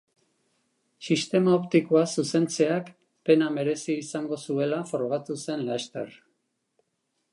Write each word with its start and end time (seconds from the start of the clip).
Sistema 1.07 1.51
optikoa 1.57 2.01
zuzentzeak 2.15 2.89
pena 3.29 3.51
merezi 3.59 3.99
izango 4.07 4.41
zuela 4.47 4.81
frogatu 4.93 5.39
zen 5.45 5.67
laster. 5.69 6.21